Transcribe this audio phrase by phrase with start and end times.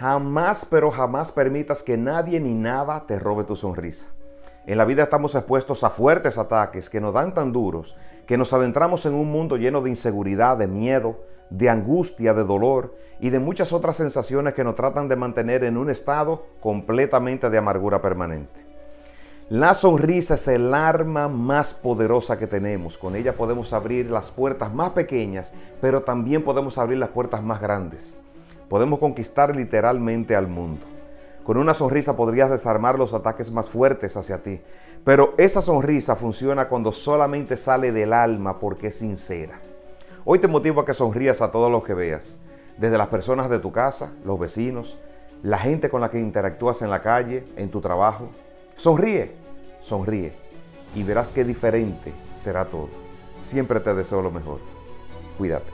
[0.00, 4.06] Jamás, pero jamás permitas que nadie ni nada te robe tu sonrisa.
[4.66, 7.94] En la vida estamos expuestos a fuertes ataques que nos dan tan duros
[8.26, 12.96] que nos adentramos en un mundo lleno de inseguridad, de miedo, de angustia, de dolor
[13.20, 17.58] y de muchas otras sensaciones que nos tratan de mantener en un estado completamente de
[17.58, 18.64] amargura permanente.
[19.50, 22.96] La sonrisa es el arma más poderosa que tenemos.
[22.96, 27.60] Con ella podemos abrir las puertas más pequeñas, pero también podemos abrir las puertas más
[27.60, 28.16] grandes.
[28.70, 30.86] Podemos conquistar literalmente al mundo.
[31.42, 34.60] Con una sonrisa podrías desarmar los ataques más fuertes hacia ti,
[35.02, 39.58] pero esa sonrisa funciona cuando solamente sale del alma porque es sincera.
[40.24, 42.38] Hoy te motivo a que sonrías a todos los que veas,
[42.78, 45.00] desde las personas de tu casa, los vecinos,
[45.42, 48.28] la gente con la que interactúas en la calle, en tu trabajo.
[48.76, 49.34] Sonríe,
[49.80, 50.32] sonríe
[50.94, 52.88] y verás qué diferente será todo.
[53.42, 54.60] Siempre te deseo lo mejor.
[55.38, 55.72] Cuídate.